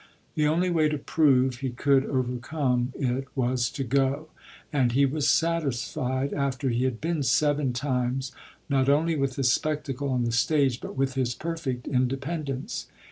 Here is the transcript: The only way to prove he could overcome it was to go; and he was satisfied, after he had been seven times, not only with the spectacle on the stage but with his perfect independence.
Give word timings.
The 0.33 0.47
only 0.47 0.71
way 0.71 0.89
to 0.89 0.97
prove 0.97 1.57
he 1.57 1.69
could 1.69 2.07
overcome 2.07 2.91
it 2.99 3.27
was 3.35 3.69
to 3.69 3.83
go; 3.83 4.29
and 4.73 4.93
he 4.93 5.05
was 5.05 5.29
satisfied, 5.29 6.33
after 6.33 6.69
he 6.69 6.85
had 6.85 6.99
been 6.99 7.21
seven 7.21 7.71
times, 7.71 8.31
not 8.67 8.89
only 8.89 9.15
with 9.15 9.35
the 9.35 9.43
spectacle 9.43 10.09
on 10.09 10.23
the 10.23 10.31
stage 10.31 10.81
but 10.81 10.95
with 10.97 11.13
his 11.13 11.35
perfect 11.35 11.87
independence. 11.87 12.87